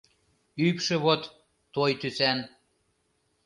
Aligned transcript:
Ӱпшӧ 0.67 0.95
вот... 1.03 1.21
той 1.73 1.91
тӱсан. 1.99 2.39